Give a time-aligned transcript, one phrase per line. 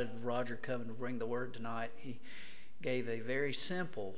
[0.00, 1.90] of Roger coming to bring the word tonight.
[1.96, 2.20] He
[2.82, 4.14] gave a very simple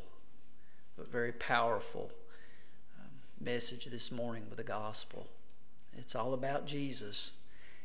[0.97, 2.12] but very powerful
[3.00, 5.29] um, message this morning with the gospel.
[5.97, 7.33] It's all about Jesus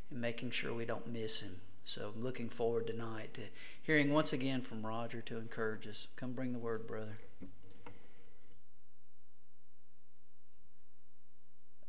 [0.10, 1.62] and making sure we don't miss him.
[1.84, 3.42] So I'm looking forward tonight to
[3.82, 6.08] hearing once again from Roger to encourage us.
[6.16, 7.18] Come bring the word, brother.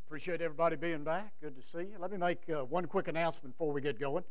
[0.06, 1.32] Appreciate everybody being back.
[1.40, 1.96] Good to see you.
[1.98, 4.24] Let me make uh, one quick announcement before we get going.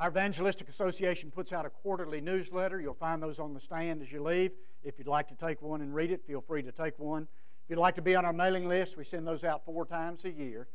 [0.00, 2.80] Our Evangelistic Association puts out a quarterly newsletter.
[2.80, 4.52] You'll find those on the stand as you leave.
[4.82, 7.24] If you'd like to take one and read it, feel free to take one.
[7.64, 10.24] If you'd like to be on our mailing list, we send those out four times
[10.24, 10.68] a year.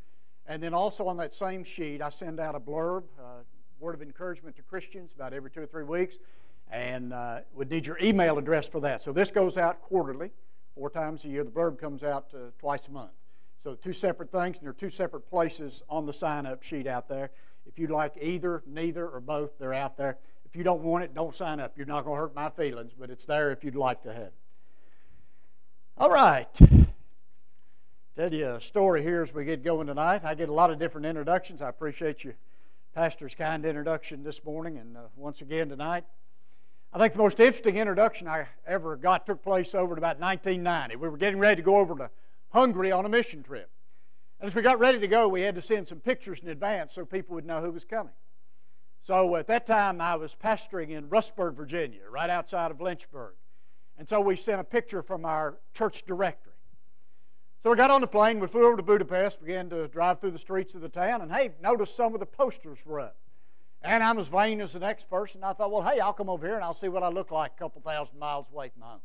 [0.46, 3.42] And then also on that same sheet, I send out a blurb, uh,
[3.80, 6.18] word of encouragement to Christians about every two or three weeks,
[6.70, 9.02] and uh, would need your email address for that.
[9.02, 10.30] So this goes out quarterly,
[10.76, 11.42] four times a year.
[11.42, 13.10] The blurb comes out uh, twice a month.
[13.64, 17.08] So two separate things, and there are two separate places on the sign-up sheet out
[17.08, 17.32] there.
[17.66, 20.18] If you'd like either, neither, or both, they're out there.
[20.44, 21.74] If you don't want it, don't sign up.
[21.76, 24.22] You're not going to hurt my feelings, but it's there if you'd like to have
[24.22, 24.34] it.
[25.98, 26.48] All right.
[28.16, 30.22] Tell you a story here as we get going tonight.
[30.24, 31.60] I get a lot of different introductions.
[31.60, 32.34] I appreciate you,
[32.94, 36.04] Pastor's kind introduction this morning and uh, once again tonight.
[36.94, 40.96] I think the most interesting introduction I ever got took place over at about 1990.
[40.96, 42.10] We were getting ready to go over to
[42.50, 43.68] Hungary on a mission trip.
[44.40, 46.92] And as we got ready to go, we had to send some pictures in advance
[46.92, 48.12] so people would know who was coming.
[49.02, 53.34] So at that time, I was pastoring in Rustburg, Virginia, right outside of Lynchburg.
[53.98, 56.52] And so we sent a picture from our church directory.
[57.62, 60.32] So we got on the plane, we flew over to Budapest, began to drive through
[60.32, 63.16] the streets of the town, and hey, noticed some of the posters were up.
[63.82, 65.42] And I'm as vain as the next person.
[65.42, 67.52] I thought, well, hey, I'll come over here and I'll see what I look like
[67.56, 69.00] a couple thousand miles away from home.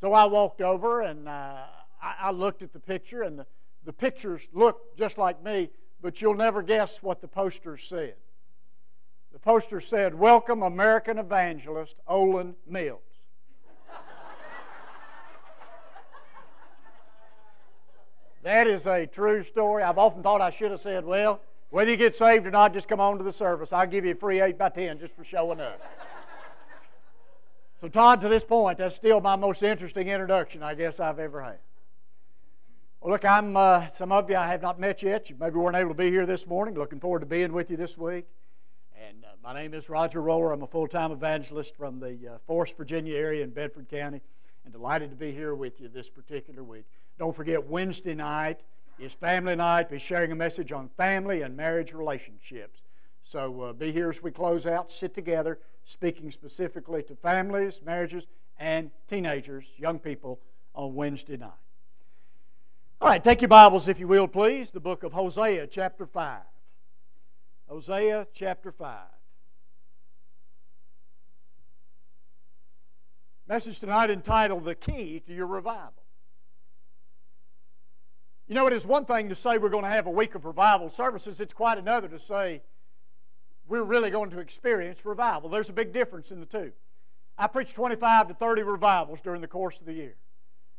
[0.00, 1.58] So I walked over and uh,
[2.02, 3.46] I, I looked at the picture, and the
[3.84, 8.14] the pictures look just like me, but you'll never guess what the poster said.
[9.32, 13.00] The poster said, Welcome, American evangelist Olan Mills.
[18.42, 19.82] that is a true story.
[19.82, 21.40] I've often thought I should have said, Well,
[21.70, 23.72] whether you get saved or not, just come on to the service.
[23.72, 25.80] I'll give you a free 8 by 10 just for showing up.
[27.80, 31.40] so, Todd, to this point, that's still my most interesting introduction I guess I've ever
[31.40, 31.58] had.
[33.02, 35.28] Well, look, I'm uh, some of you I have not met yet.
[35.28, 36.76] You maybe weren't able to be here this morning.
[36.76, 38.26] Looking forward to being with you this week.
[38.96, 40.52] And uh, my name is Roger Roller.
[40.52, 44.20] I'm a full-time evangelist from the uh, Forest, Virginia area in Bedford County,
[44.62, 46.84] and delighted to be here with you this particular week.
[47.18, 48.60] Don't forget Wednesday night
[49.00, 49.90] is family night.
[49.90, 52.82] Be sharing a message on family and marriage relationships.
[53.24, 54.92] So uh, be here as we close out.
[54.92, 58.28] Sit together, speaking specifically to families, marriages,
[58.60, 60.38] and teenagers, young people,
[60.76, 61.50] on Wednesday night.
[63.02, 64.70] All right, take your Bibles, if you will, please.
[64.70, 66.40] The book of Hosea, chapter 5.
[67.68, 68.96] Hosea, chapter 5.
[73.48, 76.04] Message tonight entitled The Key to Your Revival.
[78.46, 80.44] You know, it is one thing to say we're going to have a week of
[80.44, 82.62] revival services, it's quite another to say
[83.66, 85.50] we're really going to experience revival.
[85.50, 86.70] There's a big difference in the two.
[87.36, 90.14] I preach 25 to 30 revivals during the course of the year.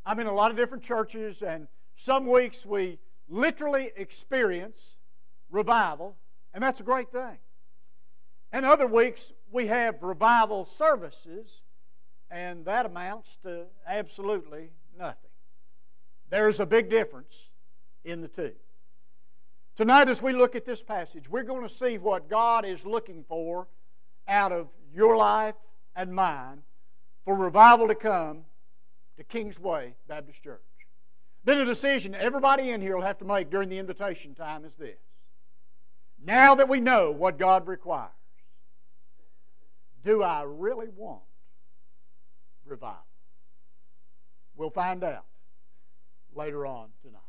[0.05, 2.99] I'm in a lot of different churches and some weeks we
[3.29, 4.97] literally experience
[5.49, 6.17] revival,
[6.53, 7.37] and that's a great thing.
[8.51, 11.61] And other weeks we have revival services,
[12.29, 15.29] and that amounts to absolutely nothing.
[16.29, 17.49] There's a big difference
[18.03, 18.53] in the two.
[19.75, 23.23] Tonight, as we look at this passage, we're going to see what God is looking
[23.27, 23.67] for
[24.27, 25.55] out of your life
[25.95, 26.61] and mine
[27.25, 28.45] for revival to come
[29.17, 30.61] to Kingsway Baptist Church.
[31.43, 34.75] Then a decision everybody in here will have to make during the invitation time is
[34.75, 34.99] this.
[36.23, 38.11] Now that we know what God requires,
[40.03, 41.21] do I really want
[42.65, 42.97] revival?
[44.55, 45.25] We'll find out
[46.33, 47.19] later on tonight.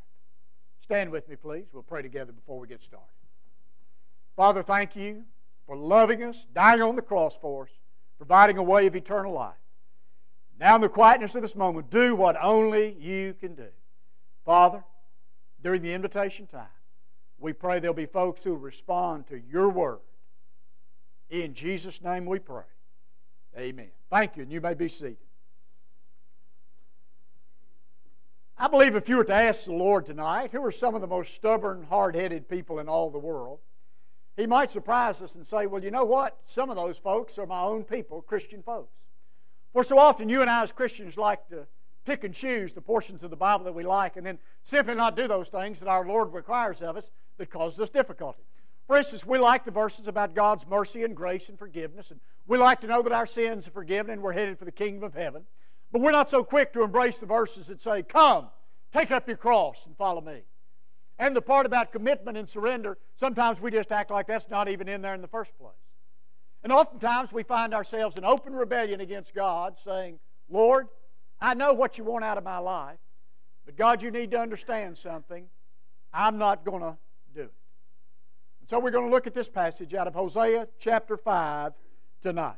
[0.80, 1.66] Stand with me, please.
[1.72, 3.08] We'll pray together before we get started.
[4.36, 5.24] Father, thank you
[5.66, 7.70] for loving us, dying on the cross for us,
[8.18, 9.54] providing a way of eternal life.
[10.60, 13.68] Now, in the quietness of this moment, do what only you can do.
[14.44, 14.84] Father,
[15.62, 16.66] during the invitation time,
[17.38, 20.00] we pray there'll be folks who respond to your word.
[21.30, 22.64] In Jesus' name we pray.
[23.56, 23.90] Amen.
[24.10, 25.16] Thank you, and you may be seated.
[28.56, 31.06] I believe if you were to ask the Lord tonight, who are some of the
[31.06, 33.58] most stubborn, hard headed people in all the world,
[34.36, 36.38] He might surprise us and say, Well, you know what?
[36.44, 38.94] Some of those folks are my own people, Christian folks.
[39.72, 41.66] For so often, you and I as Christians like to
[42.04, 45.16] pick and choose the portions of the Bible that we like and then simply not
[45.16, 48.42] do those things that our Lord requires of us that causes us difficulty.
[48.86, 52.58] For instance, we like the verses about God's mercy and grace and forgiveness, and we
[52.58, 55.14] like to know that our sins are forgiven and we're headed for the kingdom of
[55.14, 55.44] heaven.
[55.90, 58.48] But we're not so quick to embrace the verses that say, Come,
[58.92, 60.42] take up your cross and follow me.
[61.18, 64.88] And the part about commitment and surrender, sometimes we just act like that's not even
[64.88, 65.72] in there in the first place.
[66.62, 70.18] And oftentimes we find ourselves in open rebellion against God, saying,
[70.48, 70.88] Lord,
[71.40, 72.98] I know what you want out of my life,
[73.66, 75.46] but God, you need to understand something.
[76.12, 76.96] I'm not going to
[77.34, 77.52] do it.
[78.60, 81.72] And so we're going to look at this passage out of Hosea chapter 5
[82.22, 82.56] tonight.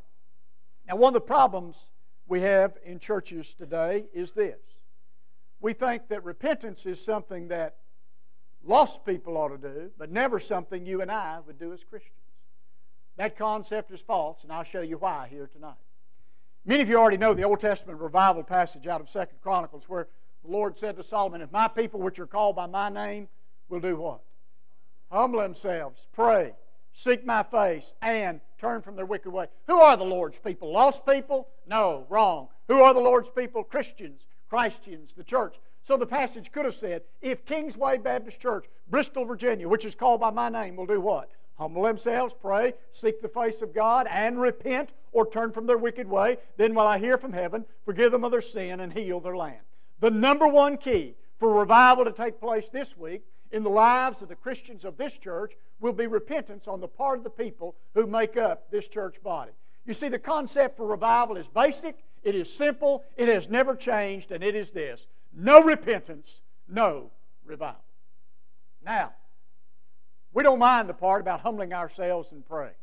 [0.87, 1.90] Now, one of the problems
[2.28, 4.58] we have in churches today is this
[5.61, 7.76] we think that repentance is something that
[8.62, 12.12] lost people ought to do, but never something you and I would do as Christians.
[13.17, 15.75] That concept is false, and I'll show you why here tonight.
[16.69, 20.09] Many of you already know the Old Testament revival passage out of Second Chronicles where
[20.45, 23.29] the Lord said to Solomon, If my people which are called by my name
[23.69, 24.21] will do what?
[25.13, 26.55] Humble themselves, pray,
[26.93, 29.47] seek my face, and turn from their wicked way.
[29.69, 30.73] Who are the Lord's people?
[30.73, 31.47] Lost people?
[31.69, 32.49] No, wrong.
[32.67, 33.62] Who are the Lord's people?
[33.62, 35.61] Christians, Christians, the church.
[35.85, 40.21] So the passage could have said, if Kingsway Baptist Church, Bristol, Virginia, which is called
[40.21, 41.31] by my name, will do what?
[41.58, 46.06] Humble themselves, pray, seek the face of God, and repent or turn from their wicked
[46.06, 49.37] way, then will I hear from heaven, forgive them of their sin, and heal their
[49.37, 49.61] land.
[50.00, 54.29] The number one key for revival to take place this week in the lives of
[54.29, 58.06] the Christians of this church will be repentance on the part of the people who
[58.06, 59.52] make up this church body.
[59.87, 64.32] You see, the concept for revival is basic, it is simple, it has never changed,
[64.32, 67.11] and it is this no repentance, no
[67.44, 67.81] revival.
[68.85, 69.12] Now,
[70.37, 72.75] we don't mind the part about humbling ourselves and praying.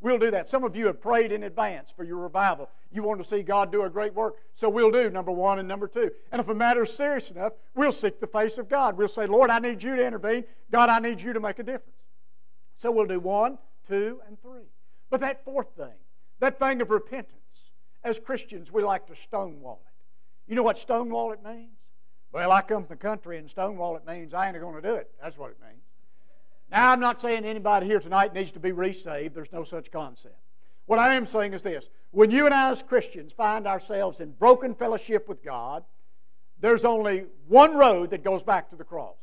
[0.00, 0.48] We'll do that.
[0.48, 2.68] Some of you have prayed in advance for your revival.
[2.90, 5.68] You want to see God do a great work, so we'll do number one and
[5.68, 6.10] number two.
[6.32, 8.98] And if a matter is serious enough, we'll seek the face of God.
[8.98, 10.42] We'll say, Lord, I need you to intervene.
[10.72, 11.96] God, I need you to make a difference.
[12.74, 14.66] So we'll do one, two, and three.
[15.08, 15.94] But that fourth thing,
[16.40, 17.70] that thing of repentance,
[18.02, 20.50] as Christians, we like to stonewall it.
[20.50, 21.78] You know what stonewall it means?
[22.32, 24.96] Well, I come from the country, and Stonewall, it means I ain't going to do
[24.96, 25.08] it.
[25.22, 25.85] That's what it means.
[26.70, 29.34] Now, I'm not saying anybody here tonight needs to be resaved.
[29.34, 30.36] There's no such concept.
[30.86, 34.32] What I am saying is this when you and I, as Christians, find ourselves in
[34.32, 35.84] broken fellowship with God,
[36.60, 39.16] there's only one road that goes back to the cross,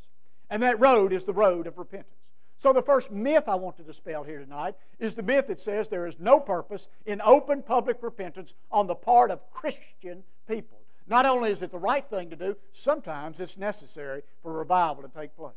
[0.50, 2.10] and that road is the road of repentance.
[2.57, 5.90] So, the first myth I want to dispel here tonight is the myth that says
[5.90, 10.80] there is no purpose in open public repentance on the part of Christian people.
[11.07, 15.10] Not only is it the right thing to do, sometimes it's necessary for revival to
[15.10, 15.56] take place.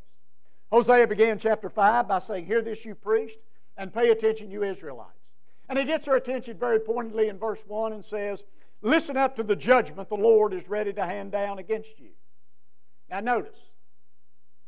[0.71, 3.39] Hosea began chapter 5 by saying, Hear this, you priest,
[3.77, 5.13] and pay attention, you Israelites.
[5.69, 8.45] And he gets our attention very pointedly in verse 1 and says,
[8.83, 12.11] Listen up to the judgment the Lord is ready to hand down against you.
[13.11, 13.59] Now, notice,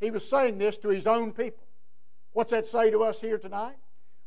[0.01, 1.65] he was saying this to his own people.
[2.33, 3.77] What's that say to us here tonight?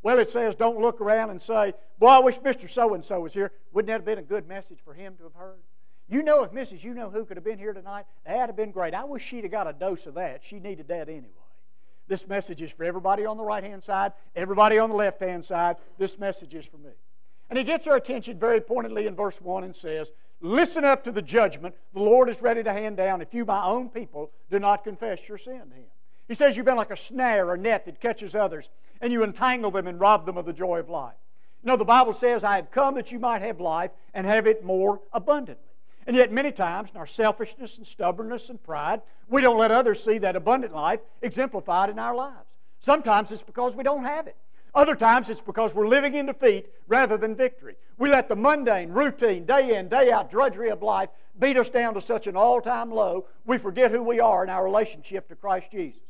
[0.04, 2.70] Well, it says, Don't look around and say, Boy, I wish Mr.
[2.70, 3.52] So and so was here.
[3.72, 5.60] Wouldn't that have been a good message for him to have heard?
[6.10, 6.84] You know, if Mrs.
[6.84, 8.94] You know who could have been here tonight, that'd have been great.
[8.94, 10.44] I wish she'd have got a dose of that.
[10.44, 11.30] She needed that anyway.
[12.08, 15.46] This message is for everybody on the right hand side, everybody on the left hand
[15.46, 15.78] side.
[15.98, 16.92] This message is for me.
[17.50, 20.12] And he gets our attention very pointedly in verse 1 and says,
[20.42, 23.64] Listen up to the judgment the Lord is ready to hand down if you, my
[23.64, 25.86] own people, do not confess your sin to him.
[26.28, 28.70] He says you've been like a snare or net that catches others,
[29.02, 31.16] and you entangle them and rob them of the joy of life.
[31.64, 34.64] Know, the Bible says, I have come that you might have life and have it
[34.64, 35.71] more abundantly.
[36.08, 40.04] And yet, many times, in our selfishness and stubbornness and pride, we don't let others
[40.04, 42.58] see that abundant life exemplified in our lives.
[42.80, 44.36] Sometimes it's because we don't have it.
[44.74, 47.76] Other times it's because we're living in defeat rather than victory.
[47.98, 51.94] We let the mundane, routine, day in, day out drudgery of life beat us down
[51.96, 55.36] to such an all time low, we forget who we are in our relationship to
[55.36, 56.02] Christ Jesus.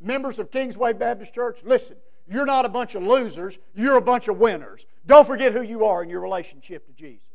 [0.00, 1.96] Members of Kingsway Baptist Church, listen,
[2.28, 4.86] you're not a bunch of losers, you're a bunch of winners.
[5.06, 7.26] Don't forget who you are in your relationship to Jesus.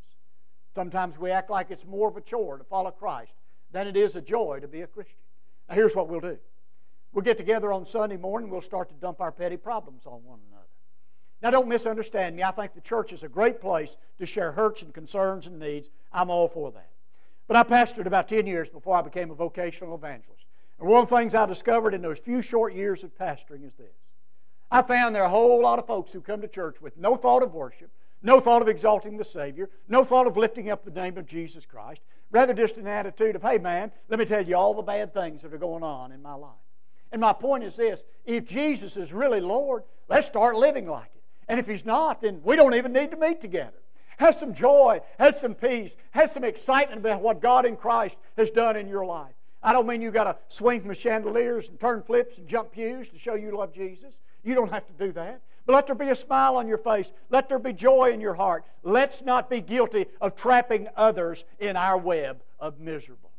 [0.75, 3.31] Sometimes we act like it's more of a chore to follow Christ
[3.71, 5.15] than it is a joy to be a Christian.
[5.69, 6.37] Now, here's what we'll do
[7.13, 10.39] we'll get together on Sunday morning, we'll start to dump our petty problems on one
[10.49, 10.65] another.
[11.41, 12.43] Now, don't misunderstand me.
[12.43, 15.89] I think the church is a great place to share hurts and concerns and needs.
[16.11, 16.89] I'm all for that.
[17.47, 20.45] But I pastored about 10 years before I became a vocational evangelist.
[20.79, 23.73] And one of the things I discovered in those few short years of pastoring is
[23.77, 23.95] this
[24.69, 27.15] I found there are a whole lot of folks who come to church with no
[27.15, 27.91] thought of worship,
[28.21, 31.65] no thought of exalting the Savior, no thought of lifting up the name of Jesus
[31.65, 32.01] Christ.
[32.31, 35.41] Rather, just an attitude of, hey, man, let me tell you all the bad things
[35.41, 36.51] that are going on in my life.
[37.11, 41.23] And my point is this if Jesus is really Lord, let's start living like it.
[41.47, 43.77] And if He's not, then we don't even need to meet together.
[44.17, 48.49] Have some joy, have some peace, have some excitement about what God in Christ has
[48.49, 49.33] done in your life.
[49.61, 53.09] I don't mean you got to swing from chandeliers and turn flips and jump pews
[53.09, 54.19] to show you love Jesus.
[54.43, 55.41] You don't have to do that.
[55.65, 57.11] But let there be a smile on your face.
[57.29, 58.65] Let there be joy in your heart.
[58.83, 63.31] Let's not be guilty of trapping others in our web of miserableness.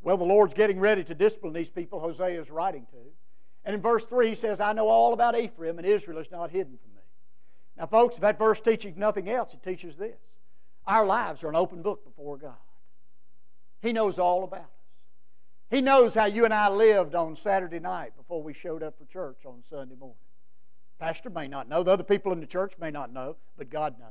[0.00, 2.98] Well, the Lord's getting ready to discipline these people Hosea is writing to.
[3.64, 6.50] And in verse 3, he says, I know all about Ephraim, and Israel is not
[6.50, 7.02] hidden from me.
[7.76, 10.16] Now, folks, if that verse teaches nothing else, it teaches this.
[10.86, 12.54] Our lives are an open book before God.
[13.82, 14.66] He knows all about us.
[15.70, 19.04] He knows how you and I lived on Saturday night before we showed up for
[19.04, 20.16] church on Sunday morning.
[20.98, 21.82] Pastor may not know.
[21.82, 24.08] The other people in the church may not know, but God knows.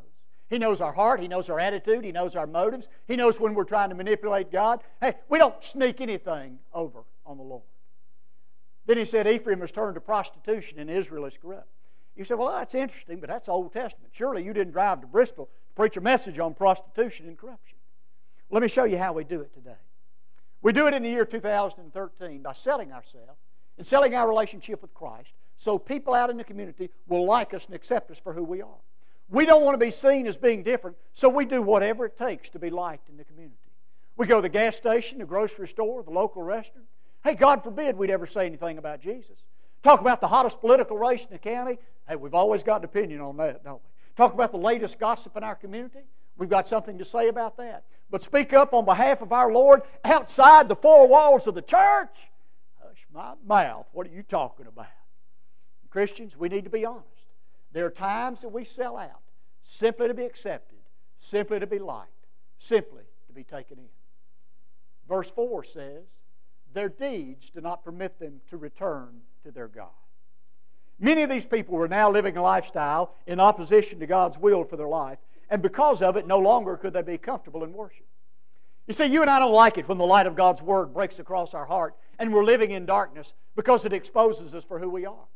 [0.50, 1.20] He knows our heart.
[1.20, 2.06] He knows our attitude.
[2.06, 2.88] He knows our motives.
[3.06, 4.82] He knows when we're trying to manipulate God.
[5.02, 7.64] Hey, we don't sneak anything over on the Lord.
[8.86, 11.68] Then he said, Ephraim has turned to prostitution and Israel is corrupt.
[12.16, 14.14] You say, well, that's interesting, but that's Old Testament.
[14.14, 17.78] Surely you didn't drive to Bristol to preach a message on prostitution and corruption.
[18.50, 19.76] Let me show you how we do it today.
[20.62, 23.40] We do it in the year 2013 by selling ourselves
[23.78, 27.66] and selling our relationship with Christ so people out in the community will like us
[27.66, 28.80] and accept us for who we are.
[29.30, 32.50] We don't want to be seen as being different, so we do whatever it takes
[32.52, 33.56] to be liked in the community.
[34.16, 36.88] We go to the gas station, the grocery store, the local restaurant.
[37.24, 39.38] Hey, God forbid we'd ever say anything about Jesus.
[39.84, 41.78] Talk about the hottest political race in the county.
[42.08, 43.90] Hey, we've always got an opinion on that, don't we?
[44.16, 46.06] Talk about the latest gossip in our community.
[46.38, 47.84] We've got something to say about that.
[48.10, 52.28] But speak up on behalf of our Lord outside the four walls of the church.
[52.82, 53.88] Hush my mouth.
[53.92, 54.88] What are you talking about?
[55.90, 57.06] Christians, we need to be honest.
[57.72, 59.22] There are times that we sell out
[59.64, 60.80] simply to be accepted,
[61.20, 62.28] simply to be liked,
[62.60, 63.90] simply to be taken in.
[65.08, 66.04] Verse 4 says,
[66.74, 69.90] Their deeds do not permit them to return to their God.
[71.00, 74.78] Many of these people were now living a lifestyle in opposition to God's will for
[74.78, 78.06] their life, and because of it, no longer could they be comfortable in worship.
[78.88, 81.20] You see, you and I don't like it when the light of God's Word breaks
[81.20, 85.06] across our heart and we're living in darkness because it exposes us for who we
[85.06, 85.28] are.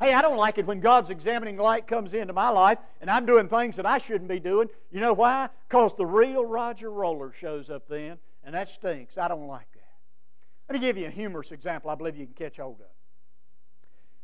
[0.00, 3.26] Hey, I don't like it when God's examining light comes into my life and I'm
[3.26, 4.68] doing things that I shouldn't be doing.
[4.90, 5.48] You know why?
[5.68, 9.16] Because the real Roger Roller shows up then, and that stinks.
[9.16, 9.80] I don't like that.
[10.68, 12.86] Let me give you a humorous example I believe you can catch hold of.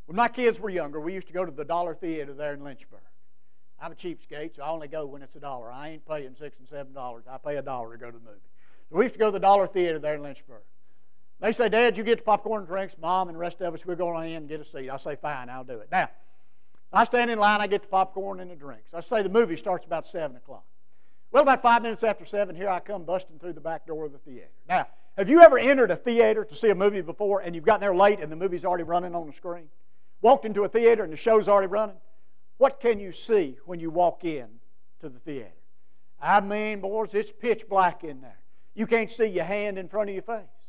[0.07, 2.65] When my kids were younger, we used to go to the Dollar Theater there in
[2.65, 3.01] Lynchburg.
[3.81, 5.73] I'm a cheapskate, so I only go when it's a dollar.
[5.73, 7.25] I ain't paying six and seven dollars.
[7.31, 8.41] I pay a dollar to go to the movie.
[8.91, 10.63] So we used to go to the Dollar Theater there in Lynchburg.
[11.41, 12.97] They say, Dad, you get the popcorn and drinks.
[13.01, 14.91] Mom and the rest of us, we're going in and get a seat.
[14.91, 15.89] I say, fine, I'll do it.
[15.91, 16.11] Now,
[16.93, 18.93] I stand in line, I get the popcorn and the drinks.
[18.93, 20.65] I say the movie starts about 7 o'clock.
[21.33, 24.13] Well, about five minutes after 7, here I come busting through the back door of
[24.13, 24.51] the theater.
[24.69, 27.81] Now, have you ever entered a theater to see a movie before and you've gotten
[27.81, 29.69] there late and the movie's already running on the screen?
[30.23, 31.97] Walked into a theater and the show's already running?
[32.59, 34.47] What can you see when you walk in
[35.01, 35.53] to the theater?
[36.21, 38.39] I mean, boys, it's pitch black in there.
[38.75, 40.60] You can't see your hand in front of your face.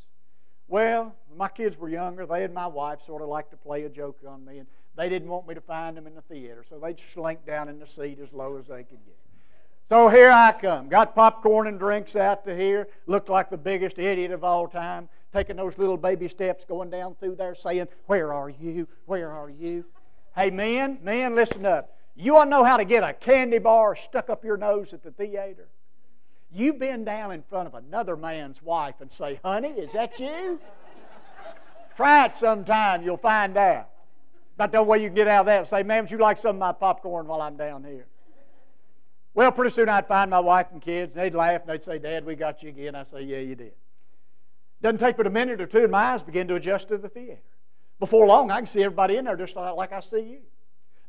[0.68, 3.88] Well, my kids were younger, they and my wife sort of liked to play a
[3.88, 4.66] joke on me, and
[4.96, 7.78] they didn't want me to find them in the theater, so they'd slink down in
[7.78, 9.16] the seat as low as they could get.
[9.88, 10.88] So here I come.
[10.88, 12.88] Got popcorn and drinks out to here.
[13.06, 15.10] Looked like the biggest idiot of all time.
[15.34, 18.88] Taking those little baby steps going down through there saying, Where are you?
[19.04, 19.84] Where are you?
[20.34, 21.94] Hey, men, men, listen up.
[22.14, 25.10] You to know how to get a candy bar stuck up your nose at the
[25.10, 25.68] theater?
[26.54, 30.60] You bend down in front of another man's wife and say, Honey, is that you?
[31.96, 33.88] Try it sometime, you'll find out.
[34.56, 35.68] About the only way you can get out of that.
[35.68, 38.06] Say, Ma'am, would you like some of my popcorn while I'm down here?
[39.34, 41.98] Well, pretty soon I'd find my wife and kids, and they'd laugh and they'd say,
[41.98, 42.94] Dad, we got you again.
[42.94, 43.72] I say, Yeah, you did.
[44.82, 47.08] Doesn't take but a minute or two, and my eyes begin to adjust to the
[47.08, 47.40] theater.
[47.98, 50.38] Before long, I can see everybody in there just like I see you.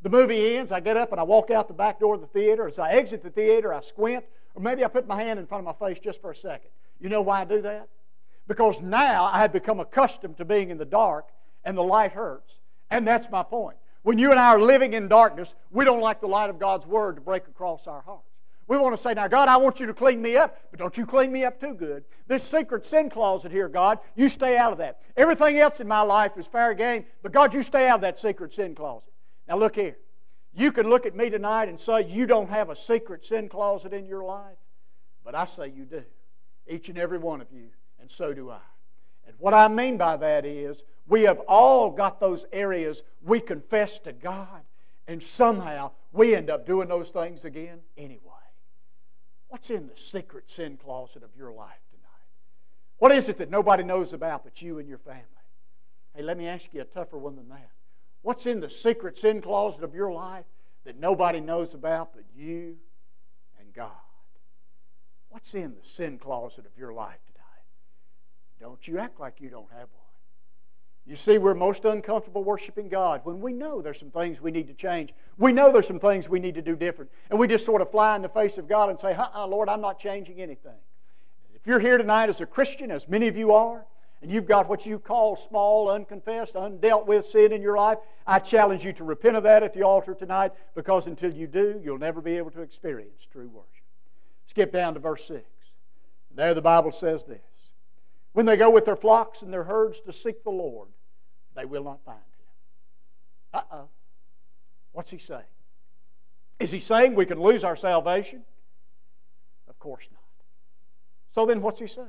[0.03, 2.27] The movie ends, I get up and I walk out the back door of the
[2.27, 2.67] theater.
[2.67, 4.23] As I exit the theater, I squint,
[4.53, 6.69] or maybe I put my hand in front of my face just for a second.
[6.99, 7.89] You know why I do that?
[8.47, 11.27] Because now I have become accustomed to being in the dark
[11.63, 12.59] and the light hurts.
[12.89, 13.77] And that's my point.
[14.03, 16.85] When you and I are living in darkness, we don't like the light of God's
[16.85, 18.27] Word to break across our hearts.
[18.67, 20.97] We want to say, Now, God, I want you to clean me up, but don't
[20.97, 22.03] you clean me up too good.
[22.27, 25.01] This secret sin closet here, God, you stay out of that.
[25.17, 28.19] Everything else in my life is fair game, but God, you stay out of that
[28.19, 29.11] secret sin closet.
[29.47, 29.97] Now, look here.
[30.55, 33.93] You can look at me tonight and say you don't have a secret sin closet
[33.93, 34.57] in your life,
[35.23, 36.03] but I say you do.
[36.67, 37.69] Each and every one of you,
[37.99, 38.59] and so do I.
[39.25, 43.99] And what I mean by that is we have all got those areas we confess
[43.99, 44.61] to God,
[45.07, 48.19] and somehow we end up doing those things again anyway.
[49.47, 52.09] What's in the secret sin closet of your life tonight?
[52.99, 55.23] What is it that nobody knows about but you and your family?
[56.15, 57.71] Hey, let me ask you a tougher one than that.
[58.23, 60.45] What's in the secret sin closet of your life
[60.85, 62.77] that nobody knows about but you
[63.59, 63.91] and God?
[65.29, 67.43] What's in the sin closet of your life tonight?
[68.59, 70.03] Don't you act like you don't have one.
[71.05, 74.67] You see, we're most uncomfortable worshiping God when we know there's some things we need
[74.67, 75.13] to change.
[75.37, 77.11] We know there's some things we need to do different.
[77.29, 79.67] And we just sort of fly in the face of God and say, uh-uh, Lord,
[79.67, 80.79] I'm not changing anything.
[81.53, 83.85] If you're here tonight as a Christian, as many of you are,
[84.23, 88.39] and you've got what you call small, unconfessed, undealt with sin in your life, I
[88.39, 91.97] challenge you to repent of that at the altar tonight because until you do, you'll
[91.97, 93.83] never be able to experience true worship.
[94.47, 95.43] Skip down to verse 6.
[96.33, 97.41] There the Bible says this
[98.31, 100.87] when they go with their flocks and their herds to seek the Lord,
[101.53, 102.47] they will not find him.
[103.53, 103.89] Uh oh.
[104.93, 105.41] What's he saying?
[106.61, 108.43] Is he saying we can lose our salvation?
[109.67, 110.21] Of course not.
[111.33, 112.07] So then, what's he saying?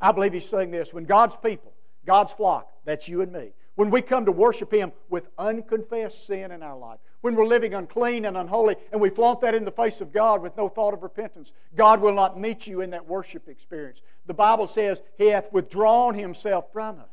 [0.00, 1.72] I believe he's saying this when God's people,
[2.06, 6.50] God's flock, that's you and me, when we come to worship Him with unconfessed sin
[6.50, 9.70] in our life, when we're living unclean and unholy, and we flaunt that in the
[9.70, 13.06] face of God with no thought of repentance, God will not meet you in that
[13.06, 14.02] worship experience.
[14.26, 17.08] The Bible says He hath withdrawn Himself from us.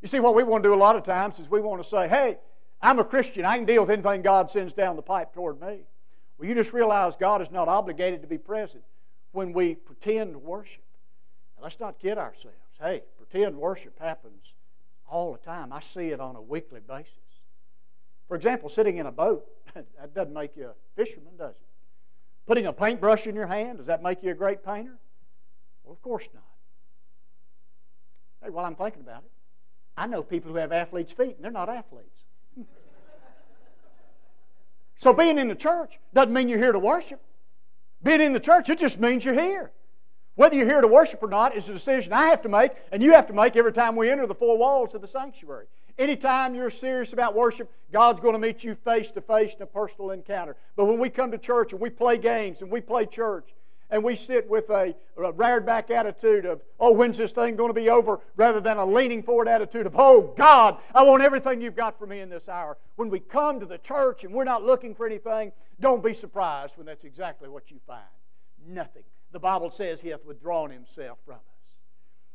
[0.00, 1.88] You see, what we want to do a lot of times is we want to
[1.88, 2.38] say, hey,
[2.80, 3.44] I'm a Christian.
[3.44, 5.82] I can deal with anything God sends down the pipe toward me.
[6.36, 8.82] Well, you just realize God is not obligated to be present
[9.30, 10.82] when we pretend to worship.
[11.62, 12.56] Let's not kid ourselves.
[12.80, 14.54] Hey, pretend worship happens
[15.08, 15.72] all the time.
[15.72, 17.12] I see it on a weekly basis.
[18.26, 21.62] For example, sitting in a boat, that doesn't make you a fisherman, does it?
[22.46, 24.98] Putting a paintbrush in your hand, does that make you a great painter?
[25.84, 26.42] Well, of course not.
[28.42, 29.30] Hey, while I'm thinking about it,
[29.96, 32.24] I know people who have athletes' feet, and they're not athletes.
[34.96, 37.20] so being in the church doesn't mean you're here to worship.
[38.02, 39.70] Being in the church, it just means you're here.
[40.34, 43.02] Whether you're here to worship or not is a decision I have to make, and
[43.02, 45.66] you have to make every time we enter the four walls of the sanctuary.
[45.98, 49.66] Anytime you're serious about worship, God's going to meet you face to face in a
[49.66, 50.56] personal encounter.
[50.74, 53.54] But when we come to church and we play games and we play church
[53.90, 57.68] and we sit with a, a reared back attitude of, oh, when's this thing going
[57.68, 61.60] to be over, rather than a leaning forward attitude of, oh, God, I want everything
[61.60, 62.78] you've got for me in this hour.
[62.96, 66.78] When we come to the church and we're not looking for anything, don't be surprised
[66.78, 68.00] when that's exactly what you find.
[68.66, 71.40] Nothing the Bible says he hath withdrawn himself from us.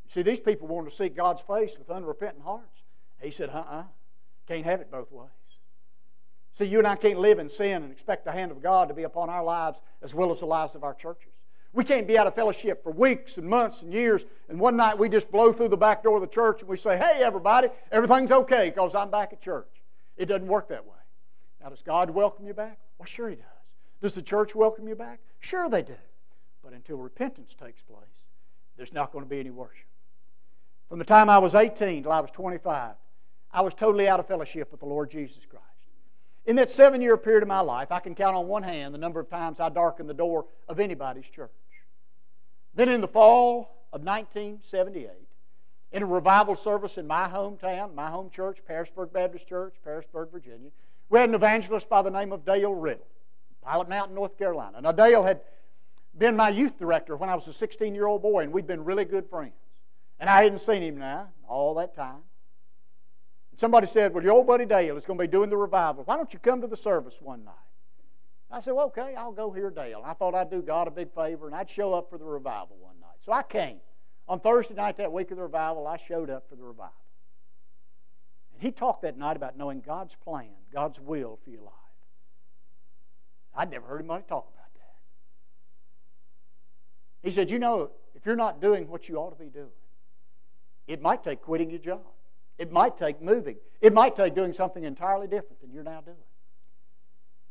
[0.06, 2.84] You see, these people wanted to see God's face with unrepentant hearts.
[3.22, 3.84] He said, uh uh-uh, uh,
[4.48, 5.30] can't have it both ways.
[6.54, 8.94] See, you and I can't live in sin and expect the hand of God to
[8.94, 11.34] be upon our lives as well as the lives of our churches.
[11.74, 14.98] We can't be out of fellowship for weeks and months and years, and one night
[14.98, 17.68] we just blow through the back door of the church and we say, Hey, everybody,
[17.92, 19.84] everything's okay because I'm back at church.
[20.16, 20.98] It doesn't work that way.
[21.62, 22.80] Now, does God welcome you back?
[22.98, 23.46] Well, sure He does.
[24.02, 25.20] Does the church welcome you back?
[25.40, 25.96] Sure they do.
[26.68, 28.04] But until repentance takes place,
[28.76, 29.88] there's not going to be any worship.
[30.90, 32.96] From the time I was 18 till I was 25,
[33.54, 35.64] I was totally out of fellowship with the Lord Jesus Christ.
[36.46, 38.98] In that seven year period of my life, I can count on one hand the
[38.98, 41.52] number of times I darkened the door of anybody's church.
[42.76, 45.10] Then in the fall of 1978,
[45.94, 50.72] in a revival service in my hometown, my home church, Pearisburg Baptist Church, Pearisburg, Virginia,
[51.08, 53.08] we had an evangelist by the name of Dale Riddle,
[53.62, 54.82] Pilot Mountain, North Carolina.
[54.82, 55.40] Now, Dale had
[56.18, 58.84] been my youth director when I was a 16 year old boy, and we'd been
[58.84, 59.54] really good friends.
[60.20, 62.22] And I hadn't seen him now all that time.
[63.52, 66.04] And somebody said, Well, your old buddy Dale is going to be doing the revival.
[66.04, 67.54] Why don't you come to the service one night?
[68.50, 70.02] I said, Well, okay, I'll go hear Dale.
[70.06, 72.78] I thought I'd do God a big favor, and I'd show up for the revival
[72.80, 73.18] one night.
[73.26, 73.78] So I came.
[74.30, 76.92] On Thursday night that week of the revival, I showed up for the revival.
[78.54, 81.74] And he talked that night about knowing God's plan, God's will for your life.
[83.56, 84.67] I'd never heard anybody talk about
[87.24, 89.72] he said, You know, if you're not doing what you ought to be doing,
[90.88, 92.02] it might take quitting your job.
[92.58, 93.58] It might take moving.
[93.82, 96.18] It might take doing something entirely different than you're now doing.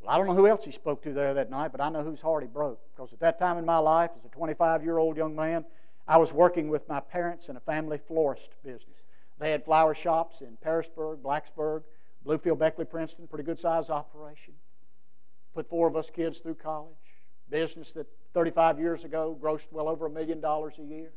[0.01, 2.03] Well, I don't know who else he spoke to there that night, but I know
[2.03, 2.81] whose heart he broke.
[2.95, 5.65] Because at that time in my life, as a 25 year old young man,
[6.09, 9.03] I was working with my parents in a family florist business.
[9.39, 11.83] They had flower shops in Pearisburg, Blacksburg,
[12.25, 14.55] Bluefield, Beckley, Princeton, pretty good sized operation.
[15.55, 17.06] Put four of us kids through college.
[17.51, 21.13] Business that 35 years ago grossed well over a million dollars a year.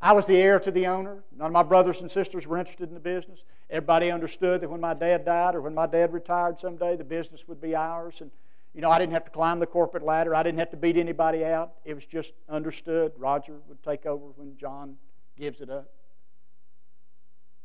[0.00, 1.24] I was the heir to the owner.
[1.36, 3.40] None of my brothers and sisters were interested in the business.
[3.68, 7.48] Everybody understood that when my dad died or when my dad retired someday, the business
[7.48, 8.20] would be ours.
[8.20, 8.30] And,
[8.74, 10.36] you know, I didn't have to climb the corporate ladder.
[10.36, 11.72] I didn't have to beat anybody out.
[11.84, 13.12] It was just understood.
[13.18, 14.96] Roger would take over when John
[15.36, 15.90] gives it up.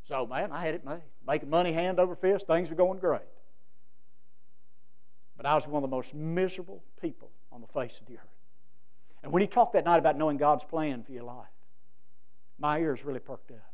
[0.07, 1.01] So, man, I had it made.
[1.25, 2.47] Making money hand over fist.
[2.47, 3.21] Things were going great.
[5.37, 8.33] But I was one of the most miserable people on the face of the earth.
[9.21, 11.47] And when he talked that night about knowing God's plan for your life,
[12.59, 13.73] my ears really perked up.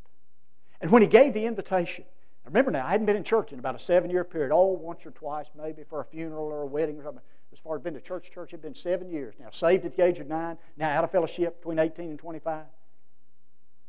[0.81, 2.05] And when he gave the invitation,
[2.45, 4.51] remember now, I hadn't been in church in about a seven year period.
[4.53, 7.23] Oh, once or twice maybe for a funeral or a wedding or something.
[7.51, 9.49] As far as been to church, church, it'd been seven years now.
[9.49, 12.65] Saved at the age of nine, now out of fellowship between 18 and 25.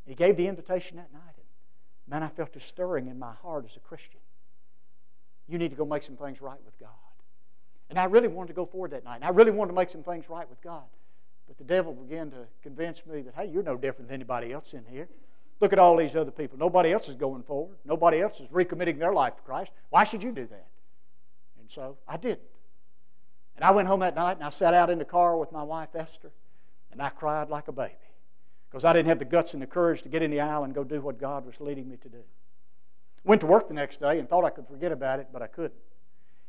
[0.07, 1.37] He gave the invitation that night.
[1.37, 1.44] and
[2.09, 4.20] man, I felt a stirring in my heart as a Christian.
[5.46, 6.88] You need to go make some things right with God.
[7.90, 9.16] And I really wanted to go forward that night.
[9.16, 10.85] And I really wanted to make some things right with God.
[11.48, 14.72] But the devil began to convince me that, hey, you're no different than anybody else
[14.72, 15.09] in here.
[15.59, 16.57] Look at all these other people.
[16.57, 17.76] Nobody else is going forward.
[17.85, 19.72] Nobody else is recommitting their life to Christ.
[19.90, 20.68] Why should you do that?
[21.59, 22.40] And so I didn't.
[23.57, 25.62] And I went home that night and I sat out in the car with my
[25.62, 26.31] wife Esther
[26.92, 27.92] and I cried like a baby
[28.70, 30.72] because I didn't have the guts and the courage to get in the aisle and
[30.72, 32.22] go do what God was leading me to do.
[33.24, 35.46] Went to work the next day and thought I could forget about it, but I
[35.46, 35.74] couldn't.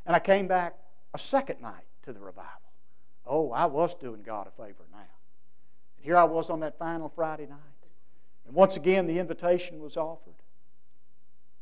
[0.06, 0.76] And I came back
[1.14, 2.50] a second night to the revival.
[3.26, 5.00] Oh, I was doing God a favor now.
[5.98, 7.58] And here I was on that final Friday night.
[8.46, 10.34] And once again, the invitation was offered.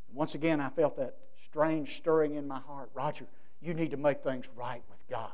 [0.08, 2.90] And once again, I felt that strange stirring in my heart.
[2.94, 3.26] Roger,
[3.62, 5.32] you need to make things right with God.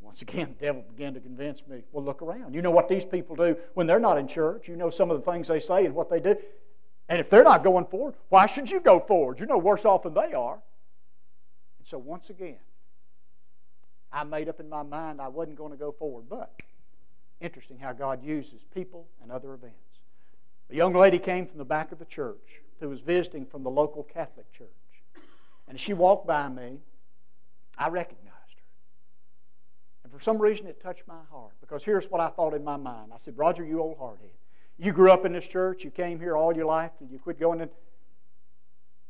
[0.00, 2.54] Once again, the devil began to convince me, well, look around.
[2.54, 4.66] You know what these people do when they're not in church.
[4.68, 6.36] You know some of the things they say and what they do.
[7.08, 9.38] And if they're not going forward, why should you go forward?
[9.38, 10.54] You're no worse off than they are.
[11.78, 12.58] And so once again,
[14.12, 16.24] I made up in my mind I wasn't going to go forward.
[16.28, 16.52] But
[17.40, 19.76] interesting how God uses people and other events.
[20.70, 23.70] A young lady came from the back of the church who was visiting from the
[23.70, 24.68] local Catholic church.
[25.68, 26.78] And she walked by me,
[27.78, 28.62] I recognized her.
[30.04, 32.76] And for some reason, it touched my heart because here's what I thought in my
[32.76, 33.12] mind.
[33.14, 34.34] I said, Roger, you old hardhead.
[34.78, 37.38] You grew up in this church, you came here all your life, and you quit
[37.38, 37.70] going in.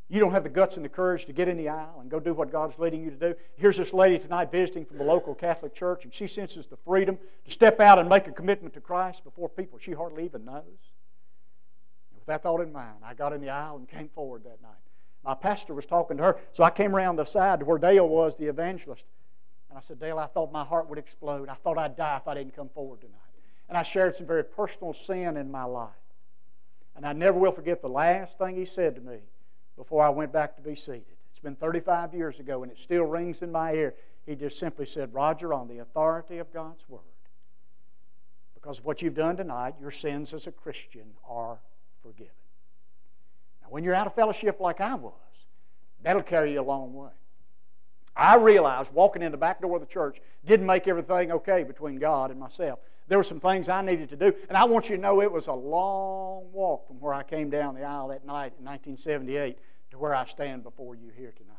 [0.09, 2.21] You don't have the guts and the courage to get in the aisle and go
[2.21, 3.35] do what God's leading you to do.
[3.57, 7.19] Here's this lady tonight visiting from the local Catholic church, and she senses the freedom
[7.45, 10.65] to step out and make a commitment to Christ before people she hardly even knows.
[12.11, 14.61] And with that thought in mind, I got in the aisle and came forward that
[14.61, 14.73] night.
[15.25, 18.09] My pastor was talking to her, so I came around the side to where Dale
[18.09, 19.05] was, the evangelist.
[19.71, 21.49] And I said, Dale, I thought my heart would explode.
[21.49, 23.17] I thought I'd die if I didn't come forward tonight.
[23.71, 25.89] And I shared some very personal sin in my life.
[26.95, 29.21] And I never will forget the last thing he said to me
[29.77, 31.05] before I went back to be seated.
[31.31, 33.95] It's been 35 years ago, and it still rings in my ear.
[34.27, 37.01] He just simply said, Roger, on the authority of God's Word,
[38.55, 41.59] because of what you've done tonight, your sins as a Christian are
[42.03, 42.33] forgiven.
[43.63, 45.13] Now, when you're out of fellowship like I was,
[46.03, 47.11] that'll carry you a long way.
[48.15, 51.99] I realized walking in the back door of the church didn't make everything okay between
[51.99, 52.79] God and myself.
[53.09, 55.31] There were some things I needed to do, and I want you to know it
[55.31, 59.59] was a long walk from where I came down the aisle that night in 1978
[59.91, 61.57] to where I stand before you here tonight.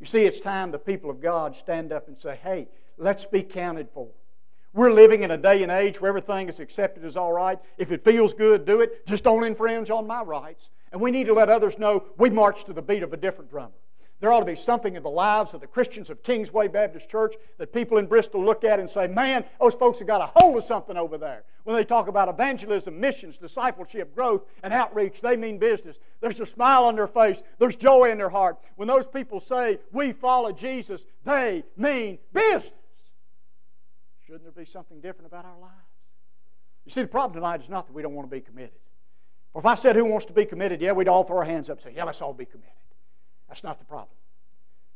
[0.00, 2.68] You see, it's time the people of God stand up and say, hey,
[2.98, 4.08] let's be counted for.
[4.74, 7.58] We're living in a day and age where everything is accepted as all right.
[7.76, 9.06] If it feels good, do it.
[9.06, 10.70] Just don't infringe on my rights.
[10.90, 13.50] And we need to let others know we march to the beat of a different
[13.50, 13.72] drummer.
[14.22, 17.34] There ought to be something in the lives of the Christians of Kingsway Baptist Church
[17.58, 20.56] that people in Bristol look at and say, man, those folks have got a hold
[20.56, 21.42] of something over there.
[21.64, 25.98] When they talk about evangelism, missions, discipleship, growth, and outreach, they mean business.
[26.20, 28.58] There's a smile on their face, there's joy in their heart.
[28.76, 32.70] When those people say, we follow Jesus, they mean business.
[34.24, 35.74] Shouldn't there be something different about our lives?
[36.84, 38.78] You see, the problem tonight is not that we don't want to be committed.
[39.52, 41.68] Or if I said who wants to be committed, yeah, we'd all throw our hands
[41.68, 42.70] up and say, yeah, let's all be committed.
[43.52, 44.16] That's not the problem.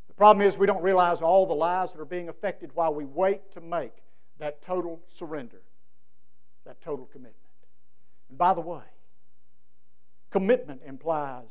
[0.08, 3.04] The problem is we don't realize all the lives that are being affected while we
[3.04, 3.92] wait to make
[4.38, 5.60] that total surrender,
[6.64, 7.36] that total commitment.
[8.30, 8.84] And by the way,
[10.30, 11.50] commitment implies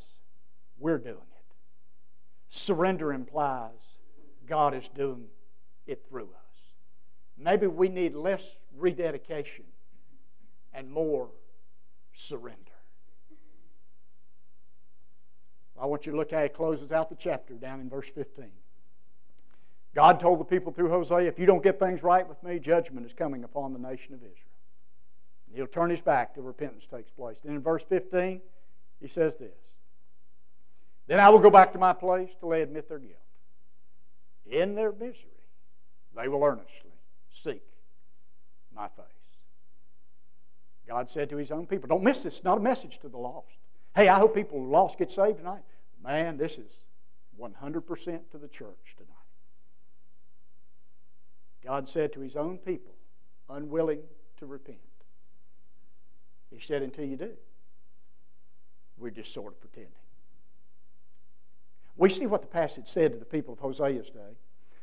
[0.79, 1.55] we're doing it,
[2.49, 3.99] surrender implies
[4.47, 5.25] God is doing
[5.85, 6.55] it through us.
[7.37, 9.65] Maybe we need less rededication
[10.73, 11.29] and more
[12.15, 12.74] surrender.
[15.79, 18.07] I want you to look at how he closes out the chapter down in verse
[18.13, 18.45] 15.
[19.93, 23.05] God told the people through Hosea, if you don't get things right with me, judgment
[23.05, 24.35] is coming upon the nation of Israel.
[25.47, 27.39] And he'll turn his back till repentance takes place.
[27.43, 28.41] Then in verse 15,
[29.01, 29.55] he says this
[31.07, 33.13] Then I will go back to my place till they admit their guilt.
[34.45, 35.31] In their misery,
[36.15, 36.91] they will earnestly
[37.33, 37.63] seek
[38.75, 39.05] my face.
[40.87, 42.35] God said to his own people, Don't miss this.
[42.35, 43.57] It's not a message to the lost.
[43.95, 45.63] Hey, I hope people lost get saved tonight.
[46.03, 46.83] Man, this is
[47.39, 49.11] 100% to the church tonight.
[51.63, 52.93] God said to his own people,
[53.49, 54.01] unwilling
[54.37, 54.77] to repent,
[56.51, 57.31] He said, until you do,
[58.97, 59.91] we're just sort of pretending.
[61.97, 64.37] We see what the passage said to the people of Hosea's day,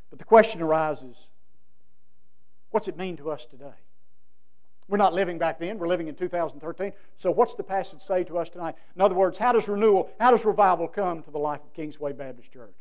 [0.09, 1.29] but the question arises
[2.70, 3.75] what's it mean to us today?
[4.88, 6.92] We're not living back then, we're living in 2013.
[7.16, 8.75] So, what's the passage say to us tonight?
[8.95, 12.12] In other words, how does renewal, how does revival come to the life of Kingsway
[12.12, 12.75] Baptist Church?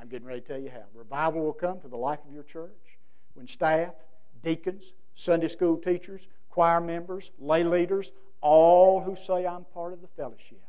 [0.00, 0.82] I'm getting ready to tell you how.
[0.94, 2.98] Revival will come to the life of your church
[3.34, 3.94] when staff,
[4.42, 10.08] deacons, Sunday school teachers, choir members, lay leaders, all who say I'm part of the
[10.08, 10.62] fellowship.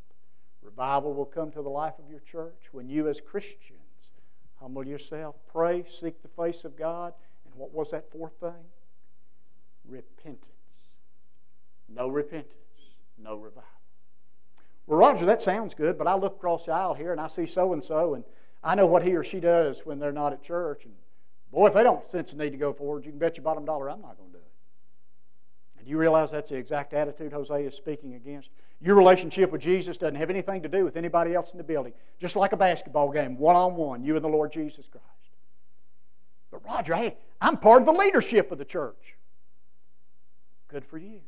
[0.62, 3.80] Revival will come to the life of your church when you, as Christians,
[4.60, 7.14] humble yourself, pray, seek the face of God.
[7.46, 8.64] And what was that fourth thing?
[9.88, 10.46] Repentance.
[11.90, 12.54] No repentance,
[13.18, 13.64] no revival.
[14.88, 17.46] Well, Roger, that sounds good, but I look across the aisle here and I see
[17.46, 18.24] so and so, and
[18.64, 20.86] I know what he or she does when they're not at church.
[20.86, 20.94] And
[21.52, 23.66] boy, if they don't sense the need to go forward, you can bet your bottom
[23.66, 24.52] dollar I'm not going to do it.
[25.78, 28.50] And do you realize that's the exact attitude Hosea is speaking against?
[28.82, 31.94] Your relationship with Jesus doesn't have anything to do with anybody else in the building.
[32.20, 35.06] Just like a basketball game, one on one, you and the Lord Jesus Christ.
[36.52, 39.16] But Roger, hey, I'm part of the leadership of the church.
[40.74, 41.20] Good for you.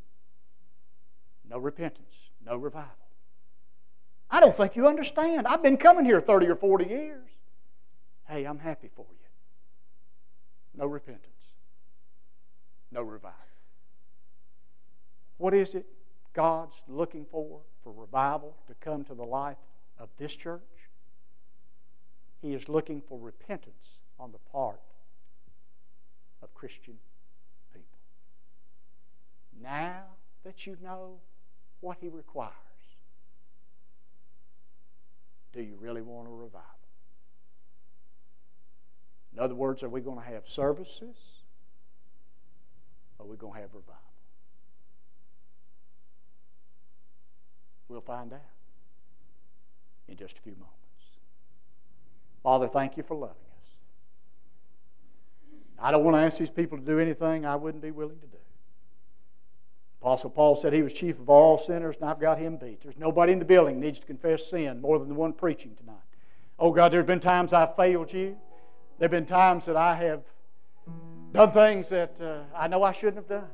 [1.47, 2.89] No repentance, no revival.
[4.27, 5.45] I don't think you understand.
[5.45, 7.29] I've been coming here 30 or 40 years.
[8.27, 9.27] Hey, I'm happy for you.
[10.75, 11.53] No repentance,
[12.91, 13.37] no revival.
[15.37, 15.85] What is it
[16.33, 19.57] God's looking for for revival to come to the life
[19.99, 20.89] of this church?
[22.41, 24.81] He is looking for repentance on the part
[26.41, 26.95] of Christian.
[29.61, 30.03] Now
[30.43, 31.19] that you know
[31.81, 32.51] what He requires,
[35.53, 36.63] do you really want a revival?
[39.33, 41.15] In other words, are we going to have services?
[43.17, 44.01] Or are we going to have revival?
[47.87, 48.39] We'll find out
[50.07, 50.71] in just a few moments.
[52.43, 53.67] Father, thank you for loving us.
[55.79, 58.27] I don't want to ask these people to do anything I wouldn't be willing to
[58.27, 58.37] do.
[60.01, 62.81] Apostle Paul said he was chief of all sinners, and I've got him beat.
[62.83, 65.95] There's nobody in the building needs to confess sin more than the one preaching tonight.
[66.59, 68.37] Oh God, there have been times I've failed you.
[68.99, 70.23] There have been times that I have
[71.33, 73.49] done things that uh, I know I shouldn't have done.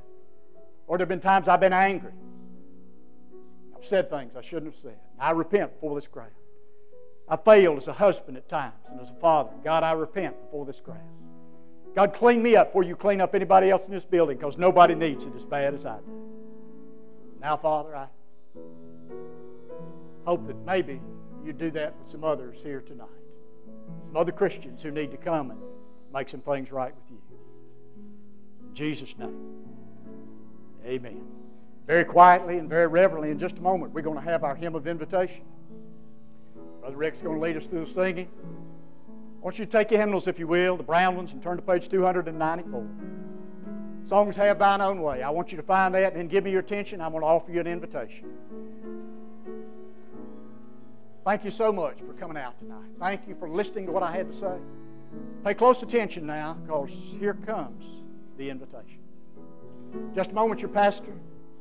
[0.88, 2.12] Or there have been times I've been angry.
[3.76, 4.98] I've said things I shouldn't have said.
[5.20, 6.28] I repent before this crowd.
[7.28, 9.52] I failed as a husband at times and as a father.
[9.64, 11.00] God, I repent before this crowd.
[11.96, 14.96] God, clean me up before you clean up anybody else in this building because nobody
[14.96, 16.21] needs it as bad as I do.
[17.42, 18.08] Now, Father, I
[20.26, 21.02] hope that maybe
[21.44, 23.08] you do that with some others here tonight.
[24.06, 25.60] Some other Christians who need to come and
[26.14, 27.18] make some things right with you.
[28.68, 29.36] In Jesus' name,
[30.86, 31.24] amen.
[31.88, 34.76] Very quietly and very reverently, in just a moment, we're going to have our hymn
[34.76, 35.44] of invitation.
[36.80, 38.30] Brother Rick's going to lead us through the singing.
[39.42, 41.58] I want you to take your hymnals, if you will, the brown ones, and turn
[41.58, 42.88] to page 294.
[44.06, 45.24] Songs Have Thine Own Way.
[45.24, 47.02] I want you to find that and then give me your attention.
[47.02, 48.26] I'm going to offer you an invitation.
[51.24, 52.90] Thank you so much for coming out tonight.
[53.00, 54.56] Thank you for listening to what I had to say.
[55.44, 57.86] Pay close attention now because here comes
[58.38, 59.00] the invitation.
[60.16, 61.14] Just a moment, your pastor,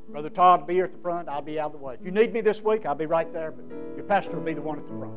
[0.08, 1.28] Brother Todd, will be here at the front.
[1.28, 1.94] I'll be out of the way.
[1.94, 3.64] If you need me this week, I'll be right there, but
[3.96, 5.14] your pastor will be the one at the front.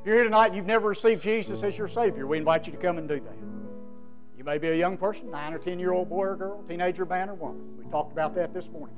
[0.00, 2.72] If you're here tonight and you've never received Jesus as your Savior, we invite you
[2.72, 3.41] to come and do that.
[4.42, 7.06] You may be a young person, nine or ten year old boy or girl, teenager,
[7.06, 7.62] man or woman.
[7.78, 8.96] We talked about that this morning.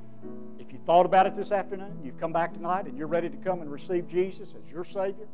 [0.57, 3.37] If you thought about it this afternoon, you've come back tonight and you're ready to
[3.37, 5.27] come and receive Jesus as your Savior,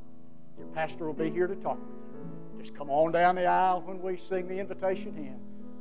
[0.57, 2.61] your pastor will be here to talk with you.
[2.61, 5.39] Just come on down the aisle when we sing the invitation hymn.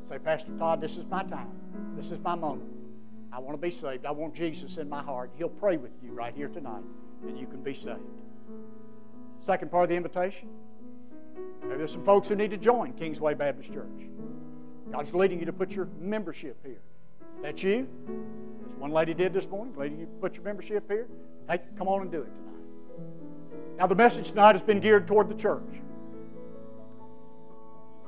[0.08, 1.50] Say, Pastor Todd, this is my time.
[1.96, 2.70] This is my moment.
[3.32, 4.06] I want to be saved.
[4.06, 5.32] I want Jesus in my heart.
[5.38, 6.84] He'll pray with you right here tonight,
[7.26, 7.98] and you can be saved.
[9.40, 10.50] Second part of the invitation
[11.62, 13.86] Maybe there's some folks who need to join Kingsway Baptist Church.
[14.92, 16.80] God's leading you to put your membership here.
[17.42, 17.88] That's you.
[18.68, 21.06] As one lady did this morning, leading you to put your membership here.
[21.48, 23.78] Hey, come on and do it tonight.
[23.78, 25.62] Now, the message tonight has been geared toward the church.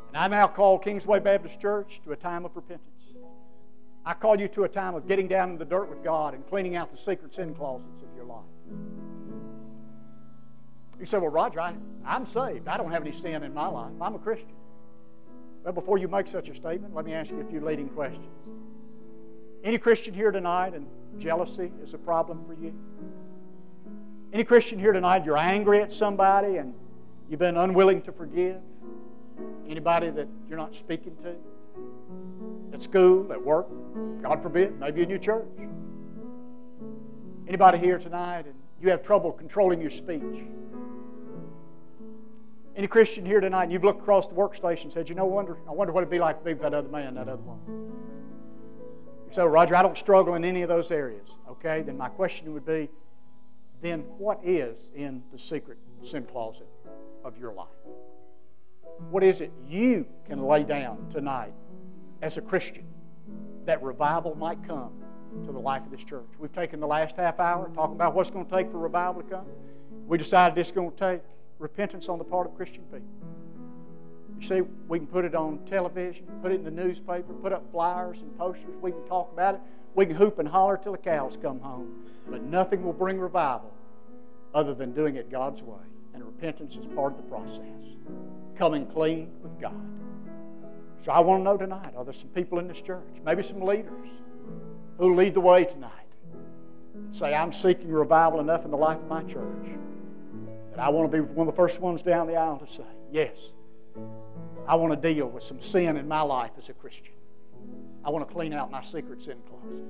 [0.09, 2.89] And I now call Kingsway Baptist Church to a time of repentance.
[4.05, 6.47] I call you to a time of getting down in the dirt with God and
[6.49, 8.43] cleaning out the secret sin closets of your life.
[10.99, 12.69] You say, Well, Roger, I, I'm saved.
[12.69, 13.93] I don't have any sin in my life.
[14.01, 14.49] I'm a Christian.
[15.65, 18.27] Well, before you make such a statement, let me ask you a few leading questions.
[19.63, 20.87] Any Christian here tonight and
[21.19, 22.75] jealousy is a problem for you?
[24.33, 26.75] Any Christian here tonight, you're angry at somebody and
[27.29, 28.57] you've been unwilling to forgive?
[29.69, 31.35] Anybody that you're not speaking to?
[32.75, 33.69] At school, at work,
[34.21, 35.47] God forbid, maybe in your church?
[37.47, 40.45] Anybody here tonight and you have trouble controlling your speech?
[42.75, 45.59] Any Christian here tonight, and you've looked across the workstation and said, you know, wonder,
[45.69, 47.93] I wonder what it'd be like to be with that other man, that other woman.
[49.31, 51.29] So, Roger, I don't struggle in any of those areas.
[51.49, 52.89] Okay, then my question would be,
[53.83, 56.69] then what is in the secret sin closet
[57.25, 57.69] of your life?
[59.11, 61.53] What is it you can lay down tonight
[62.23, 62.87] as a Christian
[63.65, 64.93] that revival might come
[65.47, 66.29] to the life of this church.
[66.39, 69.29] We've taken the last half hour talking about what's going to take for revival to
[69.29, 69.47] come.
[70.07, 71.23] We decided it's going to take
[71.63, 73.07] repentance on the part of Christian people.
[74.41, 77.71] You see, we can put it on television, put it in the newspaper, put up
[77.71, 78.75] flyers and posters.
[78.81, 79.61] We can talk about it.
[79.95, 82.05] We can hoop and holler till the cows come home.
[82.29, 83.73] But nothing will bring revival
[84.55, 85.79] other than doing it God's way.
[86.15, 87.61] And repentance is part of the process.
[88.57, 89.81] Coming clean with God.
[91.05, 93.61] So I want to know tonight are there some people in this church, maybe some
[93.61, 94.09] leaders,
[94.99, 95.91] who lead the way tonight
[97.11, 99.79] say, I'm seeking revival enough in the life of my church
[100.73, 102.83] that I want to be one of the first ones down the aisle to say,
[103.11, 103.37] Yes,
[104.67, 107.15] I want to deal with some sin in my life as a Christian.
[108.05, 109.85] I want to clean out my secret sin closet.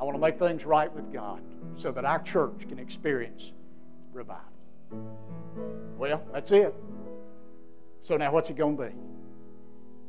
[0.00, 1.42] I want to make things right with God
[1.76, 3.52] so that our church can experience
[4.12, 4.42] revival.
[5.96, 6.74] Well, that's it.
[8.02, 8.94] So now what's it going to be?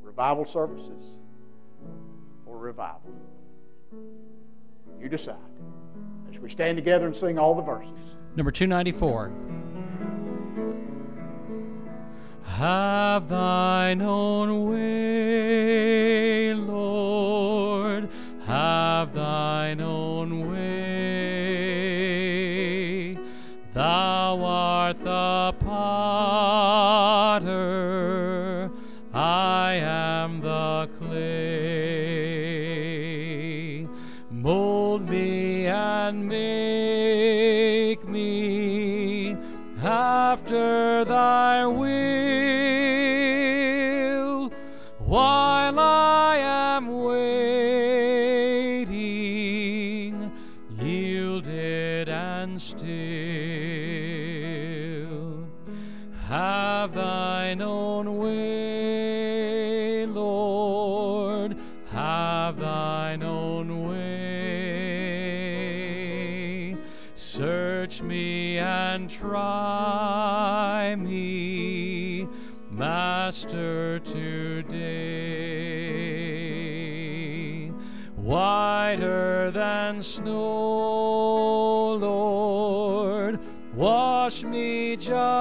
[0.02, 1.04] Revival services
[2.46, 3.14] or revival?
[5.00, 5.36] You decide.
[6.32, 8.16] As we stand together and sing all the verses.
[8.36, 9.32] Number 294.
[12.58, 18.10] Have thine own way, Lord,
[18.46, 21.60] have thine own way.
[23.74, 27.50] Thou art the potter,
[29.14, 31.40] I am the clay.
[34.32, 39.38] Mold me and make me
[39.82, 41.49] after thy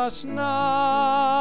[0.08, 1.37] just now,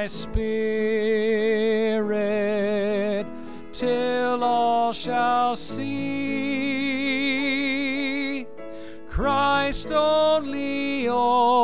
[0.00, 0.40] thy spirit
[3.74, 6.96] till all shall see
[9.10, 11.59] Christ only always